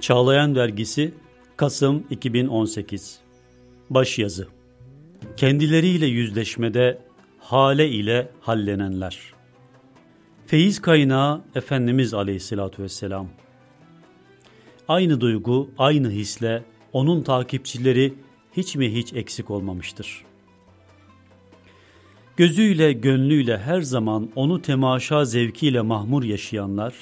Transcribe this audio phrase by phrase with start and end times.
[0.00, 1.14] Çağlayan Dergisi
[1.56, 3.18] Kasım 2018
[3.90, 4.48] Başyazı
[5.36, 6.98] Kendileriyle yüzleşmede
[7.38, 9.18] hale ile hallenenler.
[10.46, 13.28] Feyiz kaynağı Efendimiz Aleyhisselatü Vesselam.
[14.88, 18.14] Aynı duygu, aynı hisle onun takipçileri
[18.56, 20.24] hiç mi hiç eksik olmamıştır.
[22.36, 26.94] Gözüyle, gönlüyle her zaman onu temaşa zevkiyle mahmur yaşayanlar,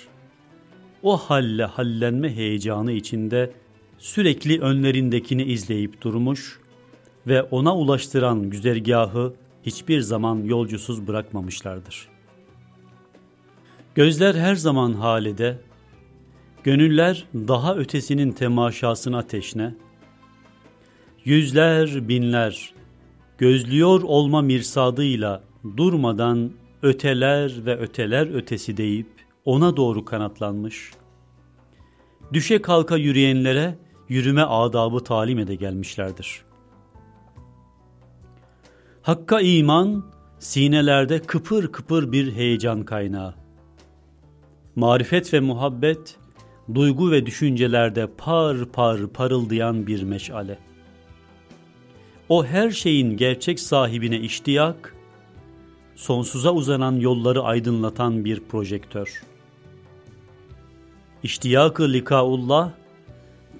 [1.05, 3.53] o halle hallenme heyecanı içinde
[3.99, 6.61] sürekli önlerindekini izleyip durmuş
[7.27, 9.35] ve ona ulaştıran güzergahı
[9.67, 12.09] hiçbir zaman yolcusuz bırakmamışlardır.
[13.95, 15.59] Gözler her zaman halede,
[16.65, 19.75] gönüller daha ötesinin temaşasına teşne,
[21.25, 22.75] yüzler binler
[23.39, 25.43] gözlüyor olma mirsadıyla
[25.77, 29.14] durmadan öteler ve öteler ötesi deyip
[29.45, 30.93] ona doğru kanatlanmış.
[32.33, 33.79] Düşe kalka yürüyenlere
[34.09, 36.45] yürüme adabı talim ede gelmişlerdir.
[39.03, 40.05] Hakka iman
[40.39, 43.35] sinelerde kıpır kıpır bir heyecan kaynağı.
[44.77, 46.17] Marifet ve muhabbet
[46.75, 50.59] duygu ve düşüncelerde par par parıldayan bir meşale.
[52.29, 54.95] O her şeyin gerçek sahibine iştiyak,
[55.95, 59.23] sonsuza uzanan yolları aydınlatan bir projektör.
[61.25, 62.71] İştiyakı likaullah,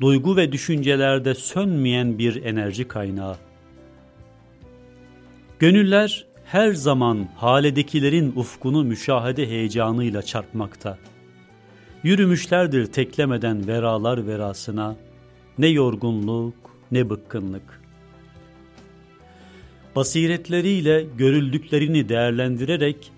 [0.01, 3.37] duygu ve düşüncelerde sönmeyen bir enerji kaynağı.
[5.59, 10.99] Gönüller her zaman haledekilerin ufkunu müşahede heyecanıyla çarpmakta.
[12.03, 14.97] Yürümüşlerdir teklemeden veralar verasına,
[15.59, 16.55] ne yorgunluk
[16.93, 17.81] ne bıkkınlık.
[19.97, 23.13] Basiretleriyle görüldüklerini değerlendirerek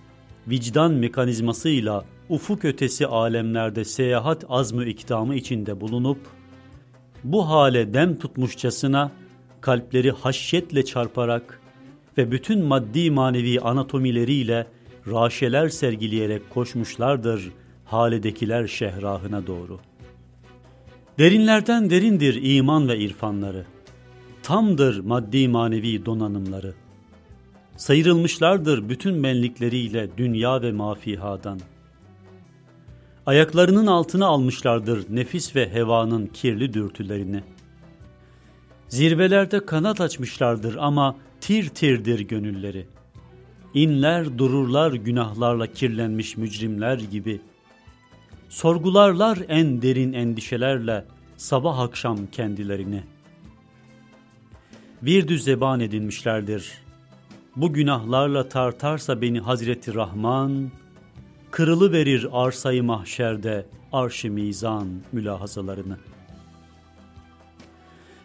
[0.48, 6.18] vicdan mekanizmasıyla ufuk ötesi alemlerde seyahat azmı ikdamı içinde bulunup
[7.24, 9.12] bu hale dem tutmuşçasına
[9.60, 11.60] kalpleri haşyetle çarparak
[12.18, 14.66] ve bütün maddi manevi anatomileriyle
[15.06, 17.52] raşeler sergileyerek koşmuşlardır
[17.84, 19.80] haledekiler şehrahına doğru.
[21.18, 23.64] Derinlerden derindir iman ve irfanları.
[24.42, 26.74] Tamdır maddi manevi donanımları.
[27.76, 31.60] Sayırılmışlardır bütün benlikleriyle dünya ve mafihadan.
[33.26, 37.42] Ayaklarının altına almışlardır nefis ve hevanın kirli dürtülerini.
[38.88, 42.86] Zirvelerde kanat açmışlardır ama tir tirdir gönülleri.
[43.74, 47.40] İnler dururlar günahlarla kirlenmiş mücrimler gibi.
[48.48, 51.04] Sorgularlar en derin endişelerle
[51.36, 53.02] sabah akşam kendilerini.
[55.02, 56.72] Bir düz zeban edinmişlerdir.
[57.56, 60.70] Bu günahlarla tartarsa beni Hazreti Rahman,
[61.56, 65.98] kırılı verir arsayı mahşerde arş-ı mizan mülahazalarını.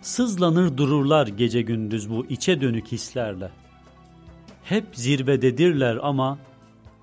[0.01, 3.51] Sızlanır dururlar gece gündüz bu içe dönük hislerle.
[4.63, 6.39] Hep zirvededirler ama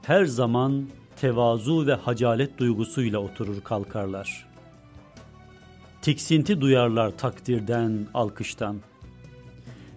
[0.03, 0.89] her zaman
[1.21, 4.49] tevazu ve hacalet duygusuyla oturur kalkarlar.
[6.03, 8.81] Tiksinti duyarlar takdirden, alkıştan.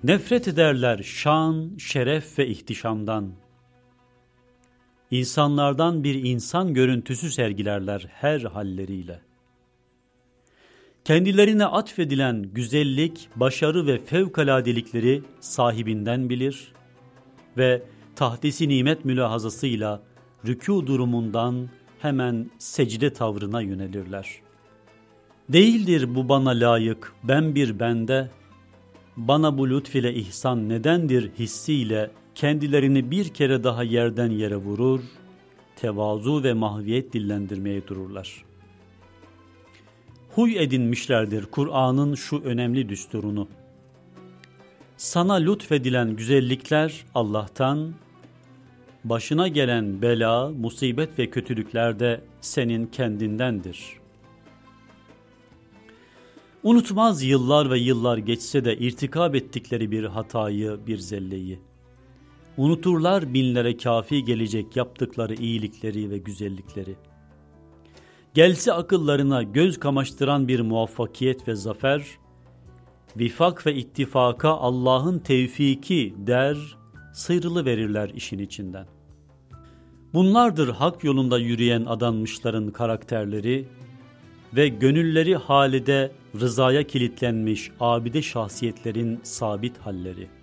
[0.04, 3.41] Nefret ederler şan, şeref ve ihtişamdan.
[5.12, 9.22] İnsanlardan bir insan görüntüsü sergilerler her halleriyle.
[11.06, 16.74] Kendilerine atfedilen güzellik, başarı ve fevkaladelikleri sahibinden bilir
[17.58, 17.84] ve
[18.16, 20.02] tahdisi nimet mülahazasıyla
[20.46, 24.28] rükû durumundan hemen secde tavrına yönelirler.
[25.50, 28.30] Değildir bu bana layık, ben bir bende,
[29.18, 32.12] bana bu lütfile ihsan nedendir hissiyle
[32.42, 35.00] kendilerini bir kere daha yerden yere vurur,
[35.76, 38.46] tevazu ve mahviyet dillendirmeye dururlar.
[40.36, 43.48] Huy edinmişlerdir Kur'an'ın şu önemli düsturunu.
[44.98, 47.94] Sana lütfedilen güzellikler Allah'tan,
[49.04, 53.86] başına gelen bela, musibet ve kötülükler de senin kendindendir.
[56.64, 61.71] Unutmaz yıllar ve yıllar geçse de irtikab ettikleri bir hatayı, bir zelleyi.
[62.58, 66.96] Unuturlar binlere kafi gelecek yaptıkları iyilikleri ve güzellikleri.
[68.34, 72.04] Gelse akıllarına göz kamaştıran bir muvaffakiyet ve zafer,
[73.18, 76.58] vifak ve ittifaka Allah'ın tevfiki der,
[77.14, 78.86] sıyrılı verirler işin içinden.
[80.14, 83.68] Bunlardır hak yolunda yürüyen adanmışların karakterleri
[84.54, 90.41] ve gönülleri halide rızaya kilitlenmiş abide şahsiyetlerin sabit halleri.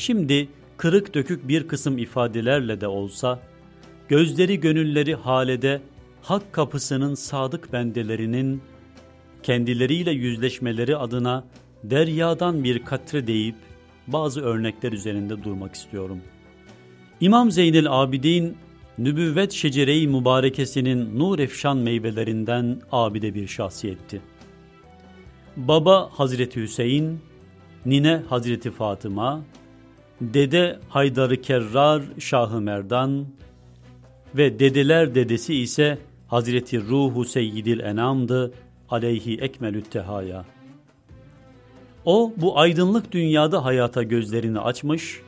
[0.00, 3.40] Şimdi kırık dökük bir kısım ifadelerle de olsa,
[4.08, 5.80] gözleri gönülleri halede
[6.22, 8.62] hak kapısının sadık bendelerinin
[9.42, 11.44] kendileriyle yüzleşmeleri adına
[11.84, 13.54] deryadan bir katre deyip
[14.06, 16.20] bazı örnekler üzerinde durmak istiyorum.
[17.20, 18.56] İmam Zeynel Abidin,
[18.98, 24.20] nübüvvet şecere-i mübarekesinin nur efşan meyvelerinden abide bir şahsiyetti.
[25.56, 27.20] Baba Hazreti Hüseyin,
[27.86, 29.44] nine Hazreti Fatıma,
[30.20, 33.26] dede Haydar-ı Kerrar Şahı Merdan
[34.34, 38.52] ve dedeler dedesi ise Hazreti Ruhu Seyyidil Enam'dı
[38.88, 40.44] aleyhi ekmelü tehaya.
[42.04, 45.20] O bu aydınlık dünyada hayata gözlerini açmış,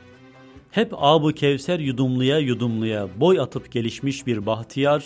[0.71, 5.05] hep abı kevser yudumluya yudumluya boy atıp gelişmiş bir bahtiyar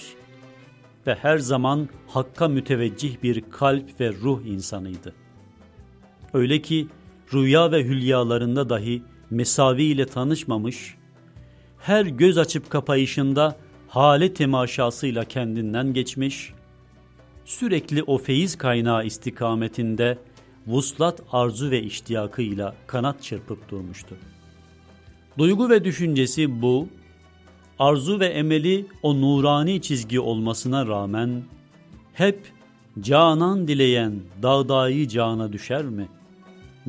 [1.07, 5.13] ve her zaman hakka müteveccih bir kalp ve ruh insanıydı.
[6.33, 6.87] Öyle ki
[7.33, 10.95] rüya ve hülyalarında dahi mesavi ile tanışmamış,
[11.79, 13.57] her göz açıp kapayışında
[13.87, 16.53] hale temaşasıyla kendinden geçmiş,
[17.45, 20.17] sürekli o feyiz kaynağı istikametinde
[20.67, 24.15] vuslat arzu ve iştiyakıyla kanat çırpıp durmuştu.
[25.37, 26.87] Duygu ve düşüncesi bu,
[27.79, 31.43] arzu ve emeli o nurani çizgi olmasına rağmen
[32.13, 32.39] hep
[32.99, 36.07] canan dileyen dağdayı cana düşer mi?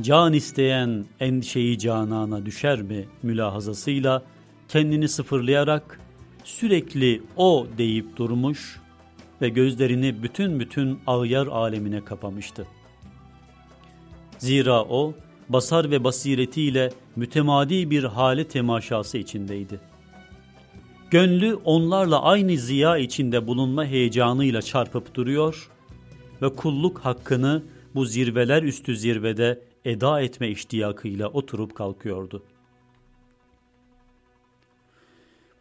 [0.00, 4.22] Can isteyen endişeyi canana düşer mi mülahazasıyla
[4.68, 6.00] kendini sıfırlayarak
[6.44, 8.80] sürekli o deyip durmuş
[9.42, 12.66] ve gözlerini bütün bütün ağyar alemine kapamıştı.
[14.38, 15.14] Zira o
[15.48, 19.80] basar ve basiretiyle mütemadi bir hale temaşası içindeydi.
[21.10, 25.70] Gönlü onlarla aynı ziya içinde bulunma heyecanıyla çarpıp duruyor
[26.42, 27.62] ve kulluk hakkını
[27.94, 32.42] bu zirveler üstü zirvede eda etme iştiyakıyla oturup kalkıyordu.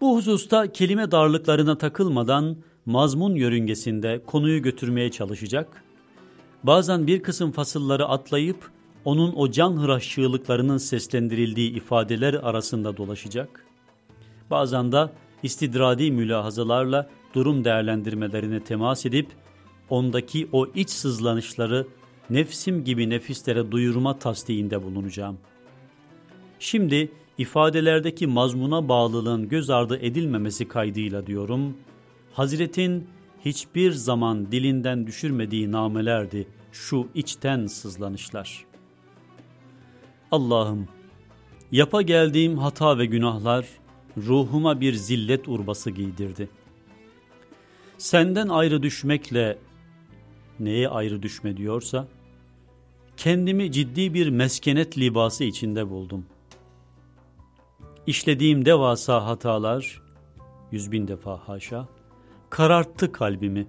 [0.02, 5.84] Bu hususta kelime darlıklarına takılmadan mazmun yörüngesinde konuyu götürmeye çalışacak,
[6.64, 8.72] bazen bir kısım fasılları atlayıp
[9.06, 13.66] onun o can hıraşçılıklarının seslendirildiği ifadeler arasında dolaşacak,
[14.50, 15.10] bazen de
[15.44, 19.28] istidradi mülahazalarla durum değerlendirmelerine temas edip
[19.90, 21.88] ondaki o iç sızlanışları
[22.30, 25.38] nefsim gibi nefislere duyurma tasdiğinde bulunacağım.
[26.60, 31.78] Şimdi ifadelerdeki mazmuna bağlılığın göz ardı edilmemesi kaydıyla diyorum,
[32.34, 33.08] Hazretin
[33.46, 38.66] hiçbir zaman dilinden düşürmediği namelerdi şu içten sızlanışlar.
[40.32, 40.88] Allah'ım,
[41.72, 43.66] yapa geldiğim hata ve günahlar
[44.18, 46.50] ruhuma bir zillet urbası giydirdi.
[47.98, 49.58] Senden ayrı düşmekle
[50.60, 52.08] neye ayrı düşme diyorsa,
[53.18, 56.26] kendimi ciddi bir meskenet libası içinde buldum.
[58.08, 60.02] İşlediğim devasa hatalar,
[60.72, 61.88] yüz bin defa haşa,
[62.50, 63.68] kararttı kalbimi.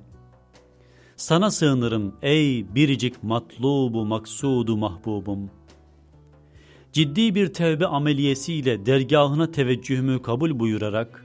[1.17, 5.51] Sana sığınırım ey biricik matlubu maksudu mahbubum.
[6.93, 11.25] Ciddi bir tevbe ameliyesiyle dergahına teveccühümü kabul buyurarak,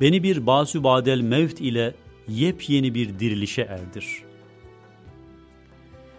[0.00, 1.94] beni bir basübadel mevt ile
[2.28, 4.27] yepyeni bir dirilişe erdir.''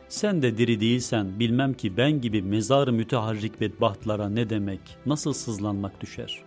[0.10, 6.02] Sen de diri değilsen bilmem ki ben gibi mezarı müteharrik bedbahtlara ne demek, nasıl sızlanmak
[6.02, 6.40] düşer.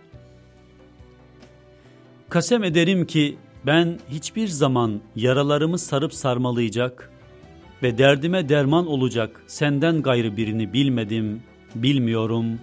[2.29, 7.11] Kasem ederim ki ben hiçbir zaman yaralarımı sarıp sarmalayacak
[7.83, 11.43] ve derdime derman olacak senden gayrı birini bilmedim,
[11.75, 12.59] bilmiyorum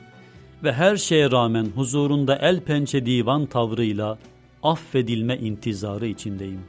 [0.64, 4.18] ve her şeye rağmen huzurunda el pençe divan tavrıyla
[4.62, 6.60] affedilme intizarı içindeyim.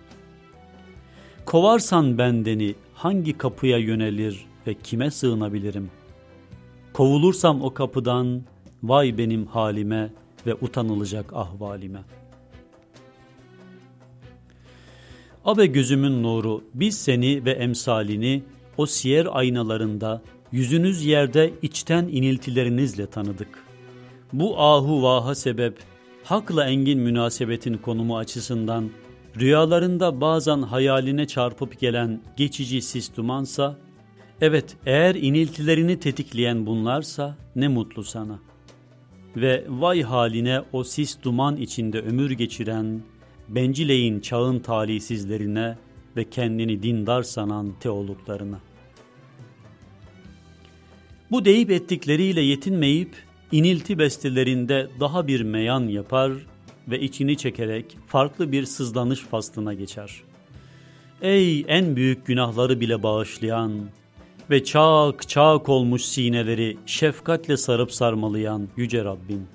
[1.46, 5.92] Kovarsan bendeni hangi kapıya yönelir ve kime sığınabilirim?
[6.94, 8.42] Kovulursam o kapıdan
[8.84, 10.10] vay benim halime
[10.48, 12.00] ve utanılacak ahvalime.
[15.46, 18.44] Abe gözümün nuru biz seni ve emsalini
[18.78, 23.64] o siyer aynalarında yüzünüz yerde içten iniltilerinizle tanıdık.
[24.34, 25.78] Bu ahu vaha sebep
[26.24, 28.90] hakla engin münasebetin konumu açısından
[29.40, 33.78] Rüyalarında bazen hayaline çarpıp gelen geçici sis dumansa,
[34.42, 38.40] evet eğer iniltilerini tetikleyen bunlarsa ne mutlu sana.
[39.36, 43.02] Ve vay haline o sis duman içinde ömür geçiren,
[43.50, 45.78] bencileyin çağın talihsizlerine
[46.16, 48.60] ve kendini dindar sanan teologlarına.
[51.32, 53.16] Bu deyip ettikleriyle yetinmeyip,
[53.52, 56.32] inilti bestelerinde daha bir meyan yapar
[56.88, 60.22] ve içini çekerek farklı bir sızlanış faslına geçer.
[61.22, 63.72] Ey en büyük günahları bile bağışlayan
[64.50, 69.48] ve çak çak olmuş sineleri şefkatle sarıp sarmalayan Yüce Rabbim.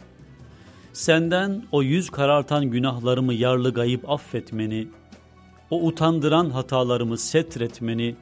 [0.92, 4.88] Senden o yüz karartan günahlarımı yarlı gayip affetmeni,
[5.70, 8.16] o utandıran hatalarımı setretmeni,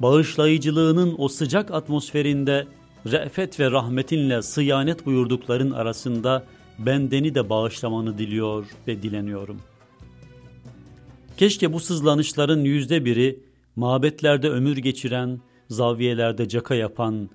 [0.00, 2.66] bağışlayıcılığının o sıcak atmosferinde
[3.06, 6.44] re'fet ve rahmetinle sıyanet buyurdukların arasında
[6.86, 9.60] bendeni de bağışlamanı diliyor ve dileniyorum.
[11.36, 13.40] Keşke bu sızlanışların yüzde biri
[13.76, 17.30] mabetlerde ömür geçiren, zaviyelerde caka yapan,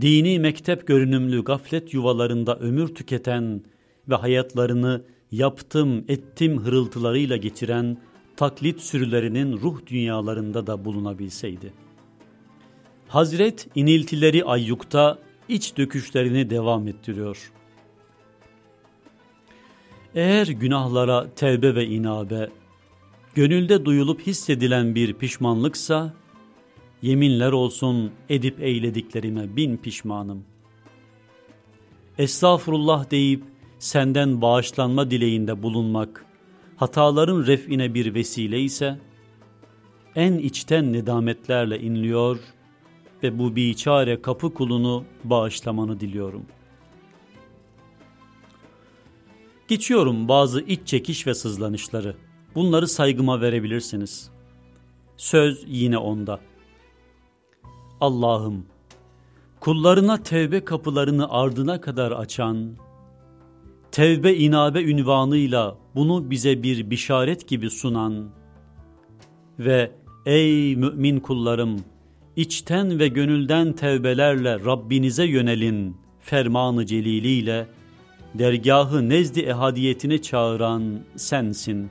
[0.00, 3.62] dini mektep görünümlü gaflet yuvalarında ömür tüketen
[4.08, 7.98] ve hayatlarını yaptım ettim hırıltılarıyla geçiren
[8.36, 11.72] taklit sürülerinin ruh dünyalarında da bulunabilseydi.
[13.08, 17.52] Hazret iniltileri ayyukta iç döküşlerini devam ettiriyor.
[20.14, 22.50] Eğer günahlara tevbe ve inabe,
[23.34, 26.14] gönülde duyulup hissedilen bir pişmanlıksa,
[27.02, 30.44] yeminler olsun edip eylediklerime bin pişmanım.
[32.18, 33.44] Estağfurullah deyip
[33.78, 36.26] senden bağışlanma dileğinde bulunmak,
[36.76, 38.98] hataların refine bir vesile ise,
[40.16, 42.38] en içten nedametlerle inliyor
[43.22, 46.46] ve bu biçare kapı kulunu bağışlamanı diliyorum.
[49.74, 52.16] Geçiyorum bazı iç çekiş ve sızlanışları.
[52.54, 54.30] Bunları saygıma verebilirsiniz.
[55.16, 56.40] Söz yine onda.
[58.00, 58.66] Allah'ım,
[59.60, 62.76] kullarına tevbe kapılarını ardına kadar açan,
[63.92, 68.30] tevbe inabe ünvanıyla bunu bize bir bişaret gibi sunan
[69.58, 69.92] ve
[70.26, 71.84] ey mümin kullarım,
[72.36, 77.66] içten ve gönülden tevbelerle Rabbinize yönelin fermanı celiliyle,
[78.34, 81.90] dergahı nezdi ehadiyetine çağıran sensin.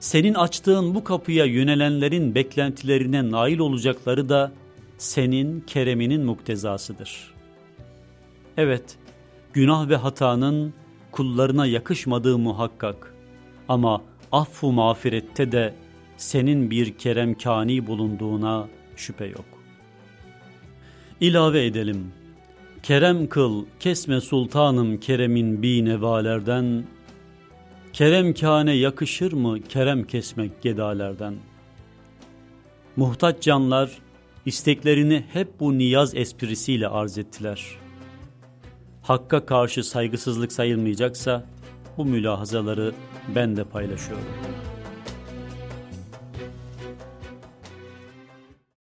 [0.00, 4.52] Senin açtığın bu kapıya yönelenlerin beklentilerine nail olacakları da
[4.98, 7.34] senin kereminin muktezasıdır.
[8.56, 8.96] Evet,
[9.52, 10.74] günah ve hatanın
[11.12, 13.14] kullarına yakışmadığı muhakkak
[13.68, 15.74] ama affu mağfirette de
[16.16, 19.44] senin bir keremkani bulunduğuna şüphe yok.
[21.20, 22.12] İlave edelim.
[22.86, 26.84] Kerem kıl, kesme sultanım keremin bi nevalerden,
[27.92, 31.34] kerem kâne yakışır mı kerem kesmek gedalerden?
[32.96, 33.90] Muhtaç canlar,
[34.44, 37.64] isteklerini hep bu niyaz esprisiyle arz ettiler.
[39.02, 41.46] Hakka karşı saygısızlık sayılmayacaksa,
[41.96, 42.92] bu mülahazaları
[43.34, 44.75] ben de paylaşıyorum.''